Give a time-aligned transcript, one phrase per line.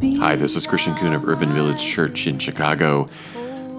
[0.00, 3.08] Hi, this is Christian Coon of Urban Village Church in Chicago.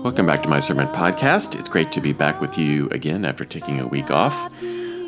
[0.04, 1.58] Welcome back to my sermon podcast.
[1.58, 4.36] It's great to be back with you again after taking a week off.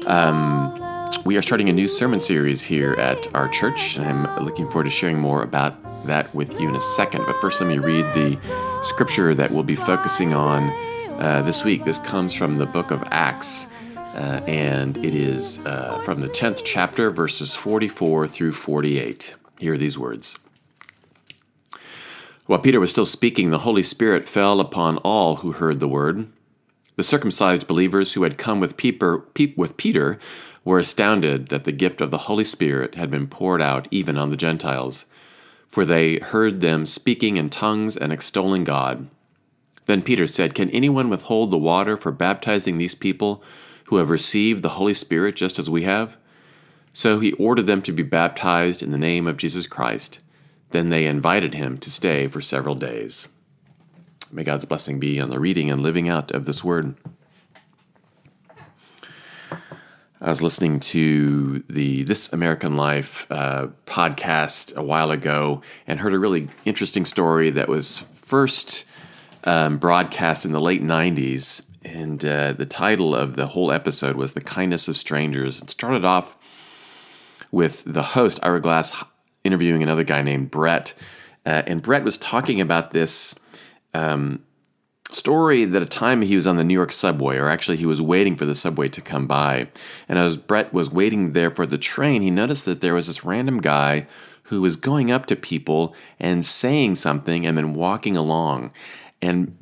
[0.07, 0.73] Um,
[1.25, 4.85] we are starting a new sermon series here at our church, and I'm looking forward
[4.85, 5.75] to sharing more about
[6.07, 7.25] that with you in a second.
[7.25, 8.39] But first, let me read the
[8.85, 10.69] scripture that we'll be focusing on
[11.21, 11.83] uh, this week.
[11.83, 13.67] This comes from the book of Acts,
[13.97, 19.35] uh, and it is uh, from the 10th chapter, verses 44 through 48.
[19.59, 20.39] Here are these words.
[22.51, 26.27] While Peter was still speaking, the Holy Spirit fell upon all who heard the word.
[26.97, 30.19] The circumcised believers who had come with Peter,
[30.65, 34.31] were astounded that the gift of the Holy Spirit had been poured out even on
[34.31, 35.05] the Gentiles,
[35.69, 39.07] for they heard them speaking in tongues and extolling God.
[39.85, 43.41] Then Peter said, Can anyone withhold the water for baptizing these people
[43.85, 46.17] who have received the Holy Spirit just as we have?
[46.91, 50.19] So he ordered them to be baptized in the name of Jesus Christ.
[50.71, 53.27] Then they invited him to stay for several days.
[54.31, 56.95] May God's blessing be on the reading and living out of this word.
[60.23, 66.13] I was listening to the This American Life uh, podcast a while ago and heard
[66.13, 68.85] a really interesting story that was first
[69.43, 71.65] um, broadcast in the late 90s.
[71.83, 75.59] And uh, the title of the whole episode was The Kindness of Strangers.
[75.59, 76.37] It started off
[77.51, 79.03] with the host, Ira Glass,
[79.43, 80.93] interviewing another guy named Brett.
[81.45, 83.35] Uh, and Brett was talking about this
[83.93, 84.43] um,
[85.09, 88.01] story that a time he was on the New York subway, or actually he was
[88.01, 89.67] waiting for the subway to come by.
[90.07, 93.23] And as Brett was waiting there for the train, he noticed that there was this
[93.23, 94.07] random guy
[94.43, 98.71] who was going up to people and saying something and then walking along.
[99.21, 99.57] And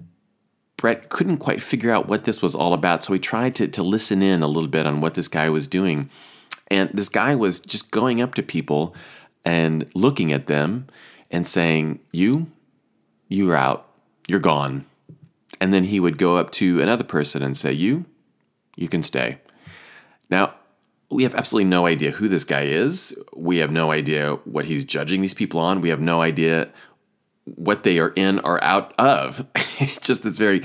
[0.77, 3.83] Brett couldn't quite figure out what this was all about, so he tried to, to
[3.83, 6.09] listen in a little bit on what this guy was doing.
[6.71, 8.95] And this guy was just going up to people
[9.49, 10.85] and looking at them
[11.31, 12.51] and saying, You,
[13.27, 13.89] you're out,
[14.27, 14.85] you're gone.
[15.59, 18.05] And then he would go up to another person and say, You,
[18.75, 19.39] you can stay.
[20.29, 20.53] Now,
[21.09, 23.17] we have absolutely no idea who this guy is.
[23.35, 25.81] We have no idea what he's judging these people on.
[25.81, 26.71] We have no idea
[27.45, 29.47] what they are in or out of.
[29.55, 30.63] it's just this very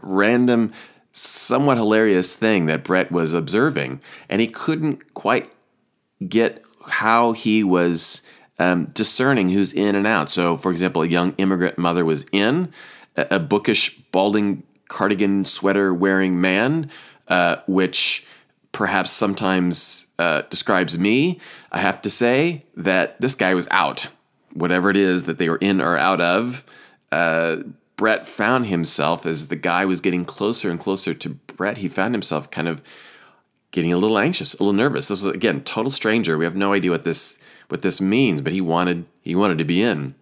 [0.00, 0.72] random,
[1.12, 4.00] somewhat hilarious thing that Brett was observing.
[4.30, 5.52] And he couldn't quite
[6.26, 8.22] get how he was
[8.58, 10.30] um, discerning who's in and out.
[10.30, 12.72] So, for example, a young immigrant mother was in,
[13.16, 16.90] a, a bookish, balding, cardigan sweater wearing man,
[17.28, 18.26] uh, which
[18.72, 21.40] perhaps sometimes uh, describes me.
[21.72, 24.08] I have to say that this guy was out,
[24.52, 26.64] whatever it is that they were in or out of.
[27.10, 27.56] Uh,
[27.96, 31.78] Brett found himself as the guy was getting closer and closer to Brett.
[31.78, 32.82] He found himself kind of
[33.74, 35.08] getting a little anxious, a little nervous.
[35.08, 36.38] This was again total stranger.
[36.38, 39.64] We have no idea what this what this means, but he wanted he wanted to
[39.64, 40.14] be in.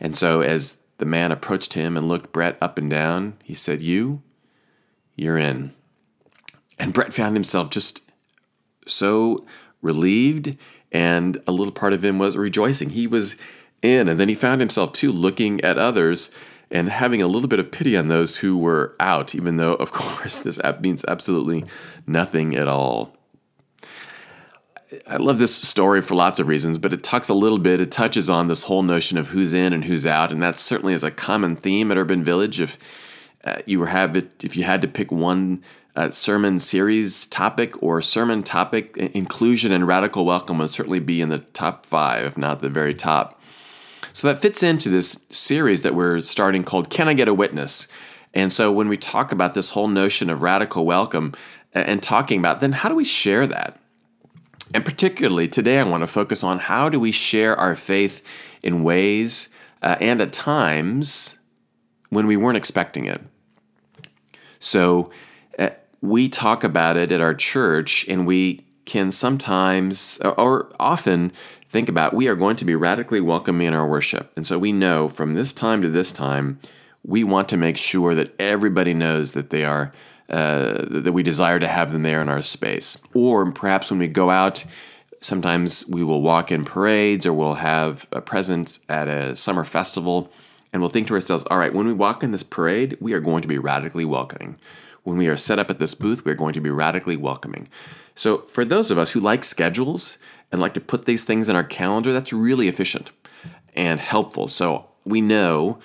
[0.00, 3.80] And so as the man approached him and looked Brett up and down, he said,
[3.80, 4.22] "You,
[5.14, 5.72] you're in."
[6.80, 8.02] And Brett found himself just
[8.86, 9.46] so
[9.82, 10.56] relieved,
[10.90, 12.90] and a little part of him was rejoicing.
[12.90, 13.36] He was
[13.82, 16.30] in, and then he found himself too looking at others
[16.70, 19.92] and having a little bit of pity on those who were out, even though, of
[19.92, 21.64] course, this app means absolutely
[22.06, 23.16] nothing at all.
[25.06, 27.92] I love this story for lots of reasons, but it talks a little bit, it
[27.92, 31.04] touches on this whole notion of who's in and who's out, and that certainly is
[31.04, 32.60] a common theme at Urban Village.
[32.60, 32.76] If
[33.44, 35.62] uh, you have it, if you had to pick one
[35.94, 41.28] uh, sermon series topic or sermon topic, inclusion and radical welcome would certainly be in
[41.28, 43.39] the top five, if not the very top.
[44.12, 47.88] So that fits into this series that we're starting called Can I Get a Witness?
[48.34, 51.32] And so when we talk about this whole notion of radical welcome
[51.72, 53.78] and talking about then how do we share that?
[54.72, 58.22] And particularly today, I want to focus on how do we share our faith
[58.62, 59.48] in ways
[59.82, 61.38] uh, and at times
[62.10, 63.20] when we weren't expecting it.
[64.60, 65.10] So
[65.58, 65.70] uh,
[66.00, 71.32] we talk about it at our church, and we can sometimes or often
[71.70, 74.32] think about we are going to be radically welcoming in our worship.
[74.36, 76.60] And so we know from this time to this time,
[77.04, 79.92] we want to make sure that everybody knows that they are
[80.28, 82.98] uh, that we desire to have them there in our space.
[83.14, 84.64] Or perhaps when we go out,
[85.20, 90.30] sometimes we will walk in parades or we'll have a presence at a summer festival,
[90.72, 93.18] and we'll think to ourselves, all right, when we walk in this parade, we are
[93.18, 94.56] going to be radically welcoming.
[95.02, 97.68] When we are set up at this booth, we're going to be radically welcoming.
[98.14, 100.18] So, for those of us who like schedules
[100.52, 103.10] and like to put these things in our calendar, that's really efficient
[103.74, 104.48] and helpful.
[104.48, 105.78] So, we know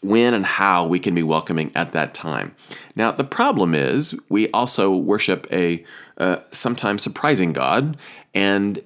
[0.00, 2.54] when and how we can be welcoming at that time.
[2.94, 5.84] Now, the problem is we also worship a
[6.18, 7.96] uh, sometimes surprising God,
[8.34, 8.82] and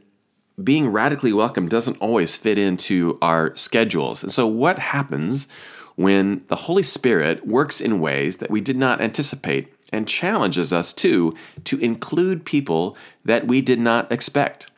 [0.63, 4.23] being radically welcome doesn't always fit into our schedules.
[4.23, 5.49] And so, what happens
[5.97, 10.93] when the Holy Spirit works in ways that we did not anticipate and challenges us
[10.93, 14.71] too to include people that we did not expect?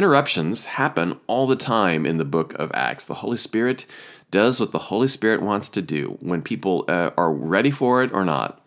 [0.00, 3.04] Interruptions happen all the time in the book of Acts.
[3.04, 3.84] The Holy Spirit
[4.30, 8.10] does what the Holy Spirit wants to do when people uh, are ready for it
[8.14, 8.66] or not.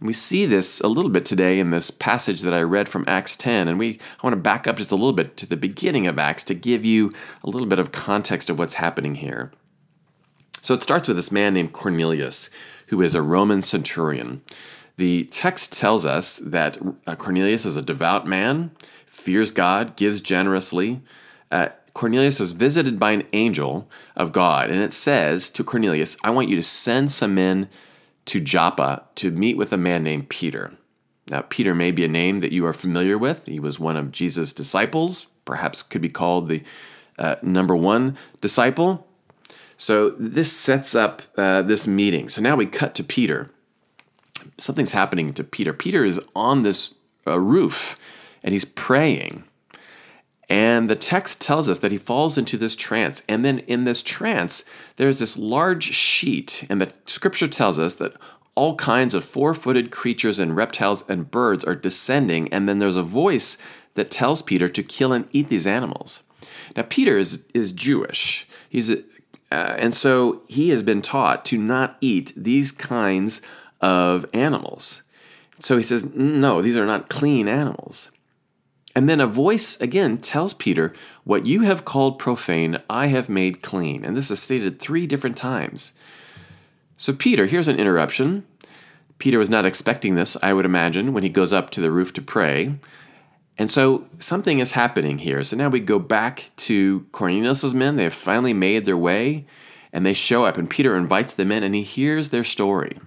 [0.00, 3.04] And we see this a little bit today in this passage that I read from
[3.06, 3.68] Acts 10.
[3.68, 6.18] And we I want to back up just a little bit to the beginning of
[6.18, 7.12] Acts to give you
[7.44, 9.52] a little bit of context of what's happening here.
[10.60, 12.50] So it starts with this man named Cornelius,
[12.88, 14.42] who is a Roman centurion.
[14.96, 18.70] The text tells us that uh, Cornelius is a devout man,
[19.06, 21.02] fears God, gives generously.
[21.50, 26.30] Uh, Cornelius was visited by an angel of God, and it says to Cornelius, I
[26.30, 27.68] want you to send some men
[28.26, 30.72] to Joppa to meet with a man named Peter.
[31.28, 33.46] Now, Peter may be a name that you are familiar with.
[33.46, 36.62] He was one of Jesus' disciples, perhaps could be called the
[37.18, 39.06] uh, number one disciple.
[39.76, 42.28] So, this sets up uh, this meeting.
[42.28, 43.50] So, now we cut to Peter.
[44.58, 45.72] Something's happening to Peter.
[45.72, 46.94] Peter is on this
[47.26, 47.98] uh, roof
[48.42, 49.44] and he's praying.
[50.48, 53.22] And the text tells us that he falls into this trance.
[53.28, 54.64] And then in this trance,
[54.96, 56.66] there's this large sheet.
[56.68, 58.14] And the scripture tells us that
[58.54, 62.52] all kinds of four footed creatures and reptiles and birds are descending.
[62.52, 63.56] And then there's a voice
[63.94, 66.22] that tells Peter to kill and eat these animals.
[66.76, 68.46] Now, Peter is, is Jewish.
[68.68, 68.98] He's a,
[69.50, 73.40] uh, and so he has been taught to not eat these kinds
[73.84, 75.02] of animals.
[75.58, 78.10] So he says, No, these are not clean animals.
[78.96, 80.94] And then a voice again tells Peter,
[81.24, 84.02] What you have called profane, I have made clean.
[84.02, 85.92] And this is stated three different times.
[86.96, 88.46] So, Peter, here's an interruption.
[89.18, 92.12] Peter was not expecting this, I would imagine, when he goes up to the roof
[92.14, 92.76] to pray.
[93.58, 95.44] And so something is happening here.
[95.44, 97.96] So now we go back to Cornelius' men.
[97.96, 99.46] They have finally made their way
[99.92, 102.98] and they show up, and Peter invites them in and he hears their story.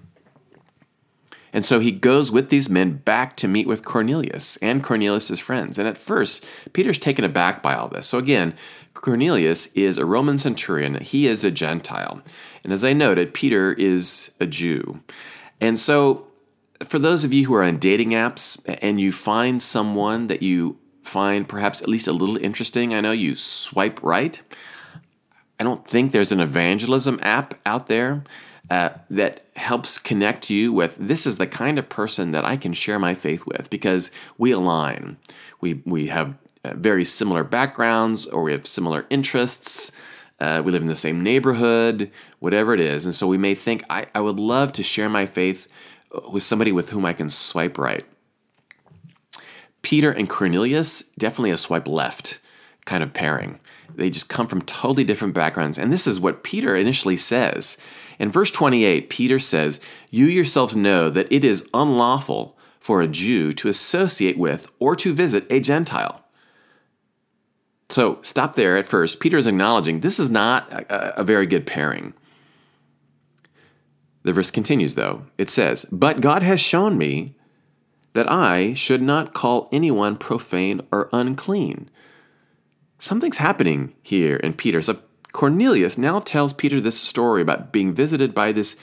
[1.54, 5.80] And so he goes with these men back to meet with Cornelius and Cornelius' friends.
[5.80, 8.08] And at first, Peter's taken aback by all this.
[8.08, 8.54] So again,
[8.94, 12.22] Cornelius is a Roman centurion, he is a Gentile.
[12.64, 15.02] And as I noted, Peter is a Jew.
[15.62, 16.28] And so,
[16.84, 20.78] for those of you who are on dating apps and you find someone that you
[21.02, 24.40] find perhaps at least a little interesting, I know you swipe right.
[25.60, 28.24] I don't think there's an evangelism app out there
[28.70, 32.74] uh, that helps connect you with this is the kind of person that I can
[32.74, 35.18] share my faith with because we align.
[35.62, 39.92] We, we have uh, very similar backgrounds or we have similar interests.
[40.40, 43.06] Uh, we live in the same neighborhood, whatever it is.
[43.06, 45.68] And so we may think, I, I would love to share my faith
[46.14, 48.06] uh, with somebody with whom I can swipe right.
[49.82, 52.40] Peter and Cornelius, definitely a swipe left
[52.86, 53.60] kind of pairing.
[53.96, 55.78] They just come from totally different backgrounds.
[55.78, 57.78] And this is what Peter initially says.
[58.20, 59.80] In verse 28, Peter says,
[60.10, 65.14] You yourselves know that it is unlawful for a Jew to associate with or to
[65.14, 66.24] visit a Gentile.
[67.90, 69.20] So stop there at first.
[69.20, 72.14] Peter is acknowledging this is not a, a very good pairing.
[74.24, 75.24] The verse continues, though.
[75.38, 77.36] It says, But God has shown me
[78.14, 81.90] that I should not call anyone profane or unclean.
[83.00, 84.82] Something's happening here in Peter.
[84.82, 85.00] So
[85.34, 88.76] Cornelius now tells Peter this story about being visited by this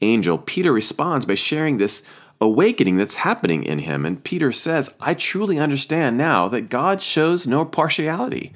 [0.00, 0.38] angel.
[0.38, 2.02] Peter responds by sharing this
[2.40, 4.06] awakening that's happening in him.
[4.06, 8.52] And Peter says, I truly understand now that God shows no partiality.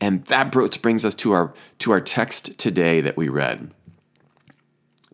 [0.00, 3.70] And that brings us to our, to our text today that we read.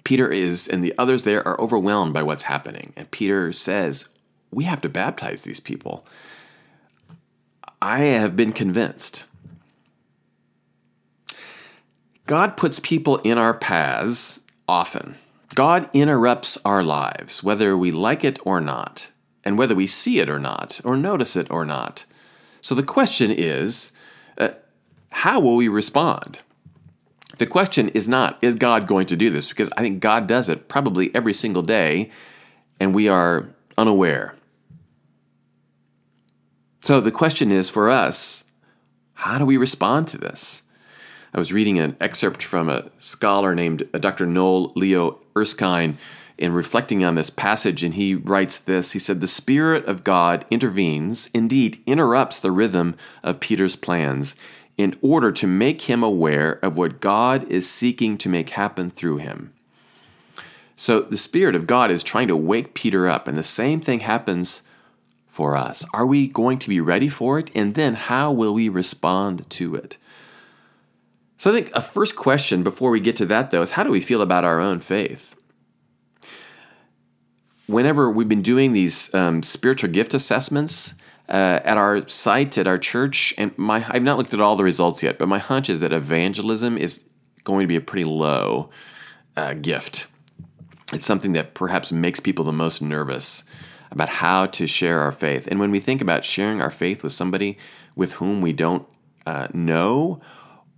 [0.05, 2.93] Peter is, and the others there are overwhelmed by what's happening.
[2.97, 4.11] And Peter says,
[4.53, 6.07] We have to baptize these people.
[7.83, 9.25] I have been convinced
[12.27, 15.17] God puts people in our paths often.
[15.55, 19.13] God interrupts our lives, whether we like it or not,
[19.45, 22.05] and whether we see it or not, or notice it or not.
[22.61, 23.93] So the question is
[24.39, 24.51] uh,
[25.13, 26.41] how will we respond?
[27.39, 29.49] The question is not, is God going to do this?
[29.49, 32.11] Because I think God does it probably every single day,
[32.81, 34.35] and we are unaware.
[36.83, 38.45] So the question is for us,
[39.15, 40.63] how do we respond to this?
[41.37, 44.25] I was reading an excerpt from a scholar named uh, Dr.
[44.25, 45.99] Noel Leo Erskine
[46.39, 48.93] in reflecting on this passage, and he writes this.
[48.93, 54.35] He said, The Spirit of God intervenes, indeed, interrupts the rhythm of Peter's plans
[54.79, 59.19] in order to make him aware of what God is seeking to make happen through
[59.19, 59.53] him.
[60.75, 64.01] So the Spirit of God is trying to wake Peter up, and the same thing
[64.01, 64.63] happens
[65.37, 65.85] for us?
[65.93, 67.51] Are we going to be ready for it?
[67.55, 69.99] And then how will we respond to it?
[71.39, 73.91] So I think a first question before we get to that, though, is how do
[73.91, 75.35] we feel about our own faith?
[77.67, 80.95] Whenever we've been doing these um, spiritual gift assessments
[81.29, 84.65] uh, at our site, at our church, and my I've not looked at all the
[84.65, 87.05] results yet, but my hunch is that evangelism is
[87.45, 88.71] going to be a pretty low
[89.37, 90.07] uh, gift.
[90.93, 93.45] It's something that perhaps makes people the most nervous
[93.91, 95.49] about how to share our faith.
[95.49, 97.59] And when we think about sharing our faith with somebody
[97.97, 98.87] with whom we don't
[99.27, 100.21] uh, know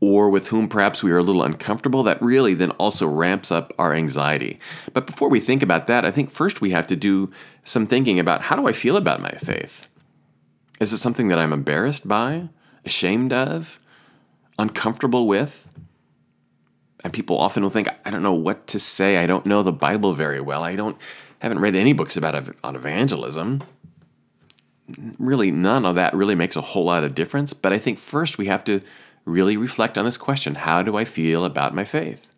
[0.00, 3.72] or with whom perhaps we are a little uncomfortable, that really then also ramps up
[3.78, 4.60] our anxiety.
[4.92, 7.30] But before we think about that, I think first we have to do
[7.64, 9.88] some thinking about how do I feel about my faith?
[10.80, 12.48] Is it something that I'm embarrassed by,
[12.84, 13.78] ashamed of,
[14.58, 15.66] uncomfortable with?
[17.02, 19.18] And people often will think, I don't know what to say.
[19.18, 20.62] I don't know the Bible very well.
[20.62, 20.96] I don't
[21.40, 23.62] haven't read any books about on evangelism.
[25.18, 27.52] Really, none of that really makes a whole lot of difference.
[27.52, 28.80] But I think first we have to
[29.28, 32.30] really reflect on this question: How do I feel about my faith?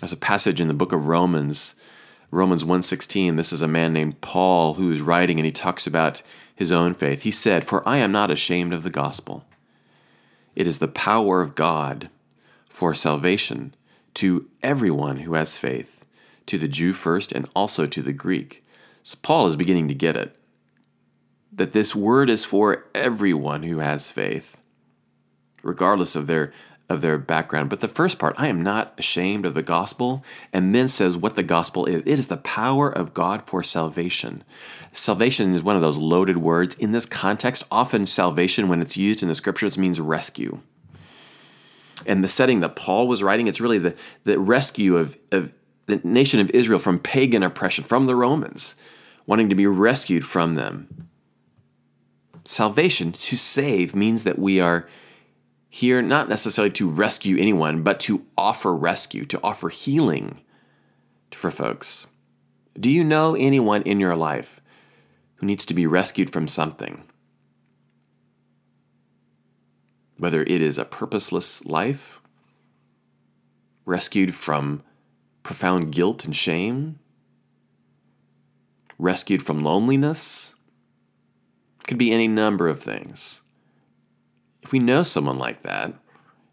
[0.00, 1.74] There's a passage in the book of Romans,
[2.30, 3.36] Romans 1:16.
[3.36, 6.22] This is a man named Paul who is writing, and he talks about
[6.54, 7.22] his own faith.
[7.22, 9.44] He said, "For I am not ashamed of the gospel.
[10.54, 12.10] It is the power of God."
[12.74, 13.72] for salvation
[14.14, 16.04] to everyone who has faith,
[16.44, 18.64] to the Jew first and also to the Greek.
[19.04, 20.36] So Paul is beginning to get it
[21.52, 24.60] that this word is for everyone who has faith,
[25.64, 26.52] regardless of their
[26.90, 27.70] of their background.
[27.70, 31.34] But the first part, I am not ashamed of the gospel, and then says what
[31.34, 32.00] the gospel is.
[32.02, 34.44] It is the power of God for salvation.
[34.92, 36.74] Salvation is one of those loaded words.
[36.74, 40.60] In this context, often salvation, when it's used in the scriptures, means rescue
[42.06, 43.94] and the setting that Paul was writing, it's really the,
[44.24, 45.52] the rescue of, of
[45.86, 48.76] the nation of Israel from pagan oppression, from the Romans,
[49.26, 51.08] wanting to be rescued from them.
[52.44, 54.88] Salvation, to save, means that we are
[55.74, 60.40] here not necessarily to rescue anyone, but to offer rescue, to offer healing
[61.32, 62.06] for folks.
[62.74, 64.60] Do you know anyone in your life
[65.36, 67.04] who needs to be rescued from something?
[70.16, 72.20] whether it is a purposeless life,
[73.84, 74.82] rescued from
[75.42, 76.98] profound guilt and shame,
[78.98, 80.54] rescued from loneliness,
[81.86, 83.42] could be any number of things.
[84.64, 85.92] If we know someone like that,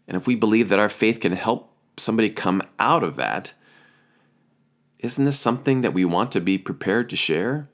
[0.06, 3.54] and if we believe that our faith can help somebody come out of that,
[4.98, 7.68] isn't this something that we want to be prepared to share?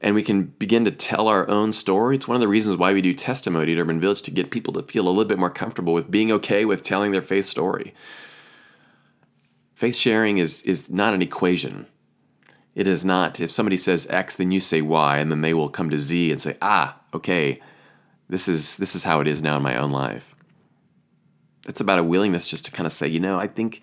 [0.00, 2.16] and we can begin to tell our own story.
[2.16, 4.72] It's one of the reasons why we do testimony at Urban Village to get people
[4.74, 7.94] to feel a little bit more comfortable with being okay with telling their faith story.
[9.74, 11.86] Faith sharing is, is not an equation.
[12.74, 15.68] It is not, if somebody says X, then you say Y, and then they will
[15.68, 17.60] come to Z and say, ah, okay,
[18.30, 20.34] this is, this is how it is now in my own life.
[21.68, 23.82] It's about a willingness just to kind of say, you know, I think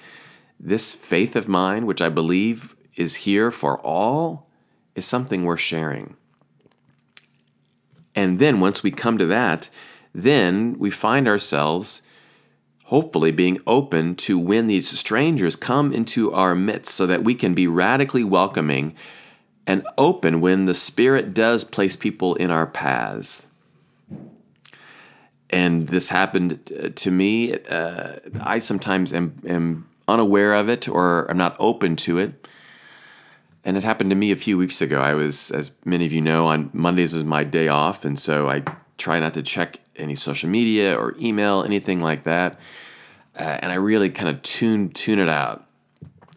[0.58, 4.50] this faith of mine, which I believe is here for all,
[4.96, 6.16] is something worth sharing.
[8.16, 9.70] And then once we come to that,
[10.14, 12.02] then we find ourselves
[12.86, 17.54] hopefully being open to when these strangers come into our midst so that we can
[17.54, 18.96] be radically welcoming
[19.68, 23.47] and open when the Spirit does place people in our paths.
[25.50, 27.54] And this happened uh, to me.
[27.54, 32.48] Uh, I sometimes am, am unaware of it or I'm not open to it.
[33.64, 35.02] And it happened to me a few weeks ago.
[35.02, 38.50] I was, as many of you know, on Mondays is my day off, and so
[38.50, 38.64] I
[38.98, 42.62] try not to check any social media or email, anything like that.
[43.38, 45.66] Uh, and I really kind of tune tune it out,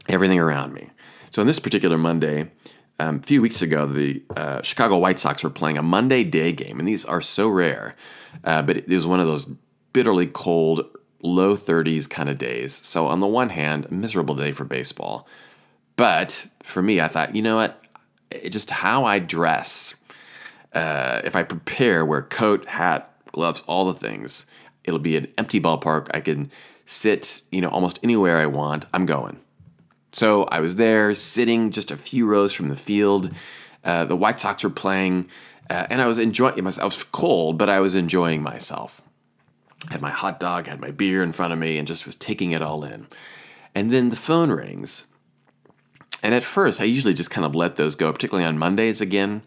[0.09, 0.91] everything around me.
[1.31, 2.51] So on this particular Monday,
[2.99, 6.51] um, a few weeks ago, the uh, Chicago White Sox were playing a Monday day
[6.51, 7.95] game, and these are so rare.
[8.45, 9.47] Uh, but it was one of those
[9.93, 10.85] bitterly cold,
[11.23, 12.75] low 30s kind of days.
[12.75, 15.27] So on the one hand, a miserable day for baseball.
[15.97, 17.83] But for me, I thought, you know what?
[18.31, 19.97] It, just how I dress,
[20.73, 24.47] uh, if I prepare, wear coat, hat, gloves, all the things,
[24.85, 26.09] it'll be an empty ballpark.
[26.15, 26.51] I can
[26.87, 28.87] sit, you know, almost anywhere I want.
[28.95, 29.41] I'm going.
[30.13, 33.33] So I was there, sitting just a few rows from the field.
[33.85, 35.29] Uh, the White Sox were playing,
[35.71, 36.83] uh, and I was enjoying myself.
[36.83, 39.09] I was cold, but I was enjoying myself.
[39.91, 42.53] Had my hot dog, had my beer in front of me, and just was taking
[42.53, 43.07] it all in.
[43.75, 45.07] And then the phone rings,
[46.23, 49.43] and at first, I usually just kind of let those go, particularly on Mondays again.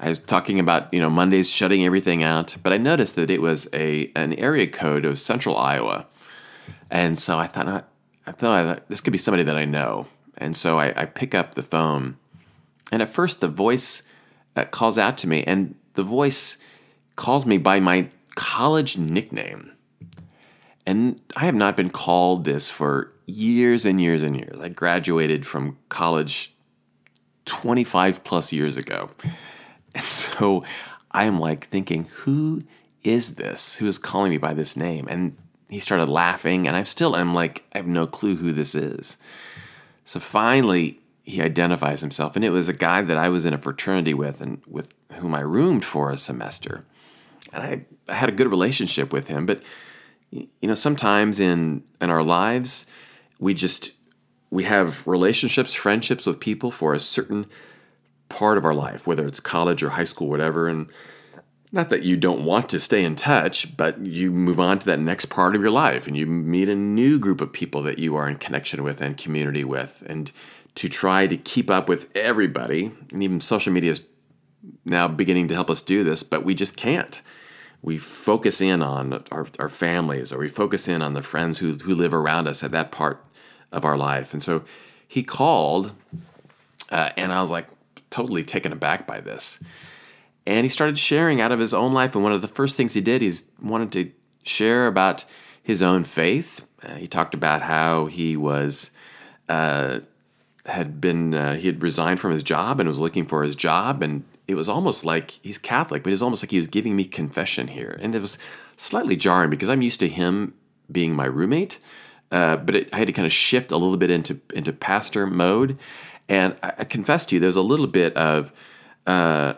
[0.00, 3.42] I was talking about, you know, Mondays shutting everything out, but I noticed that it
[3.42, 6.06] was a an area code of central Iowa.
[6.90, 7.88] And so I thought,
[8.26, 10.06] I thought this could be somebody that I know.
[10.38, 12.16] And so I, I pick up the phone
[12.90, 14.02] And at first, the voice
[14.56, 16.58] uh, calls out to me, and the voice
[17.16, 19.72] called me by my college nickname.
[20.86, 24.58] And I have not been called this for years and years and years.
[24.58, 26.54] I graduated from college
[27.44, 29.10] 25 plus years ago.
[29.92, 30.62] And so
[31.10, 32.62] I am like thinking, who
[33.02, 33.76] is this?
[33.76, 35.08] Who is calling me by this name?
[35.10, 35.36] And
[35.68, 39.16] he started laughing, and I still am like, I have no clue who this is.
[40.04, 40.99] So finally,
[41.30, 44.40] he identifies himself, and it was a guy that I was in a fraternity with
[44.40, 46.84] and with whom I roomed for a semester.
[47.52, 49.62] And I, I had a good relationship with him, but
[50.30, 52.86] you know, sometimes in in our lives,
[53.38, 53.92] we just
[54.50, 57.46] we have relationships, friendships with people for a certain
[58.28, 60.88] part of our life, whether it's college or high school, whatever, and
[61.72, 64.98] not that you don't want to stay in touch, but you move on to that
[64.98, 68.16] next part of your life and you meet a new group of people that you
[68.16, 70.02] are in connection with and community with.
[70.06, 70.32] And
[70.76, 74.02] to try to keep up with everybody, and even social media is
[74.84, 77.22] now beginning to help us do this, but we just can't.
[77.82, 81.74] We focus in on our, our families or we focus in on the friends who,
[81.74, 83.24] who live around us at that part
[83.72, 84.34] of our life.
[84.34, 84.64] And so
[85.06, 85.92] he called,
[86.90, 87.68] uh, and I was like
[88.10, 89.62] totally taken aback by this.
[90.46, 92.14] And he started sharing out of his own life.
[92.14, 94.12] And one of the first things he did, he wanted to
[94.42, 95.24] share about
[95.62, 96.66] his own faith.
[96.82, 98.90] Uh, he talked about how he was,
[99.48, 100.00] uh,
[100.70, 104.02] had been, uh, he had resigned from his job and was looking for his job.
[104.02, 106.96] And it was almost like he's Catholic, but it was almost like he was giving
[106.96, 107.98] me confession here.
[108.00, 108.38] And it was
[108.76, 110.54] slightly jarring because I'm used to him
[110.90, 111.78] being my roommate.
[112.30, 115.26] Uh, but it, I had to kind of shift a little bit into into pastor
[115.26, 115.76] mode,
[116.28, 118.52] and I, I confess to you, there's a little bit of
[119.06, 119.54] uh,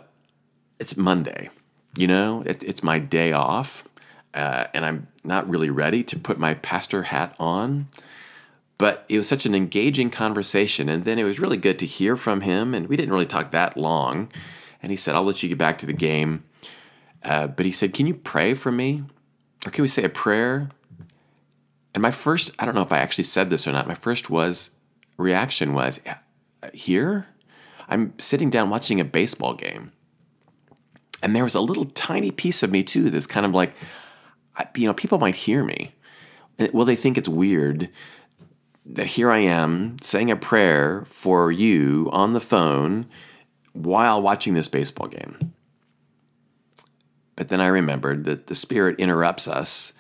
[0.79, 1.51] it's Monday.
[1.97, 3.87] You know, it, it's my day off,
[4.33, 7.89] uh, and I'm not really ready to put my pastor hat on.
[8.83, 12.17] But it was such an engaging conversation, and then it was really good to hear
[12.17, 12.75] from him.
[12.75, 14.29] And we didn't really talk that long.
[14.83, 16.43] And he said, "I'll let you get back to the game."
[17.23, 19.05] Uh, but he said, "Can you pray for me,
[19.65, 20.69] or can we say a prayer?"
[21.95, 23.87] And my first, I don't know if I actually said this or not.
[23.87, 24.71] My first was
[25.17, 26.01] reaction was,
[26.75, 27.29] "Here,
[27.89, 29.93] I'm sitting down watching a baseball game."
[31.23, 33.75] And there was a little tiny piece of me too that's kind of like,
[34.75, 35.93] you know, people might hear me.
[36.73, 37.89] Well, they think it's weird
[38.85, 43.07] that here I am saying a prayer for you on the phone
[43.73, 45.55] while watching this baseball game?
[47.37, 49.95] But then I remembered that the Spirit interrupts us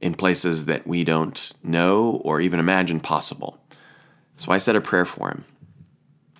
[0.00, 3.58] in places that we don't know or even imagine possible.
[4.36, 5.44] So I said a prayer for him,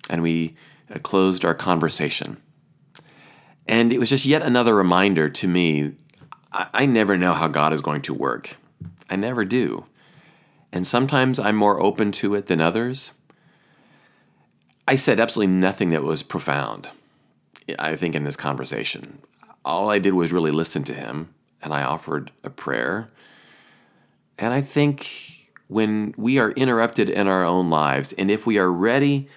[0.09, 0.55] and we
[0.93, 2.37] uh, closed our conversation.
[3.67, 5.95] And it was just yet another reminder to me
[6.51, 8.57] I, I never know how God is going to work.
[9.09, 9.85] I never do.
[10.71, 13.13] And sometimes I'm more open to it than others.
[14.87, 16.89] I said absolutely nothing that was profound,
[17.77, 19.19] I think, in this conversation.
[19.65, 23.09] All I did was really listen to him, and I offered a prayer.
[24.37, 28.71] And I think when we are interrupted in our own lives, and if we are
[28.71, 29.27] ready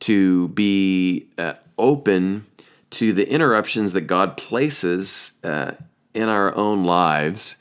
[0.00, 2.46] to be uh, open
[2.90, 5.72] to the interruptions that God places uh,
[6.14, 7.56] in our own lives,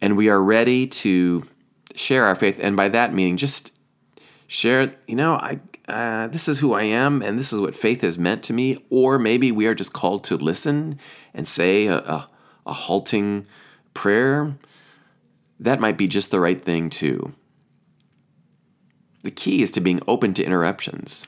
[0.00, 1.44] and we are ready to
[1.98, 3.72] share our faith, and by that meaning just
[4.46, 8.02] share, you know, I uh, this is who I am, and this is what faith
[8.02, 10.98] has meant to me, or maybe we are just called to listen
[11.32, 12.30] and say a, a,
[12.66, 13.46] a halting
[13.94, 14.54] prayer.
[15.58, 17.32] That might be just the right thing too.
[19.22, 21.26] The key is to being open to interruptions.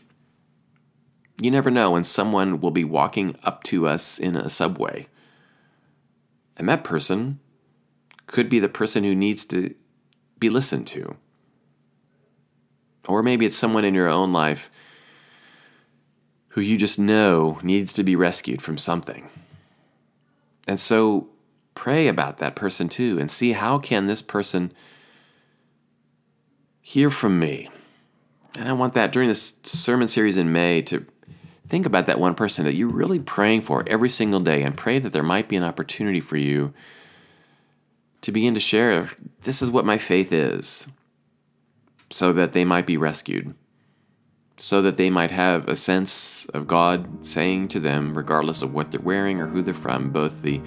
[1.40, 5.09] You never know when someone will be walking up to us in a subway.
[6.56, 7.40] And that person
[8.26, 9.74] could be the person who needs to
[10.40, 11.16] be listened to.
[13.07, 14.70] Or maybe it's someone in your own life
[16.48, 19.29] who you just know needs to be rescued from something.
[20.66, 21.29] And so
[21.74, 24.72] pray about that person too and see how can this person
[26.81, 27.68] hear from me.
[28.59, 31.07] And I want that during this sermon series in May to
[31.68, 34.98] think about that one person that you're really praying for every single day and pray
[34.98, 36.74] that there might be an opportunity for you
[38.22, 39.11] to begin to share
[39.42, 40.87] this is what my faith is
[42.11, 43.54] so that they might be rescued
[44.56, 48.90] so that they might have a sense of God saying to them regardless of what
[48.90, 50.61] they're wearing or who they're from both the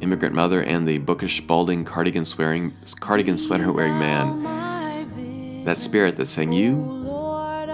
[0.00, 6.30] immigrant mother and the bookish balding cardigan swearing cardigan sweater wearing man that spirit that's
[6.30, 7.02] saying you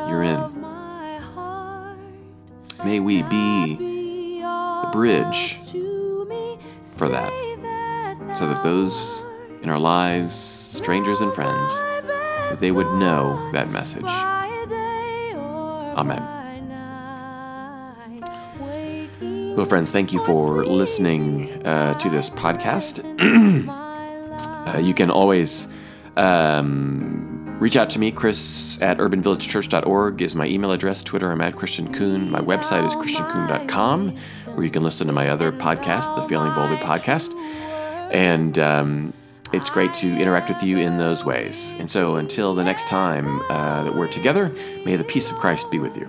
[0.09, 0.65] you're in.
[2.85, 5.57] May we be the bridge
[6.81, 7.33] for that,
[8.35, 9.25] so that those
[9.63, 14.05] in our lives, strangers and friends, that they would know that message.
[15.97, 16.39] Amen.
[19.57, 23.03] Well, friends, thank you for listening uh, to this podcast.
[24.69, 25.67] uh, you can always
[26.17, 28.13] um, reach out to me.
[28.13, 31.03] Chris at urbanvillagechurch.org is my email address.
[31.03, 32.31] Twitter, I'm at Christian Coon.
[32.31, 34.17] My website is christiancoon.com,
[34.55, 37.31] where you can listen to my other podcast, the Feeling Boldly podcast.
[38.11, 39.13] And um,
[39.53, 41.75] it's great to interact with you in those ways.
[41.79, 44.51] And so until the next time uh, that we're together,
[44.85, 46.09] may the peace of Christ be with you.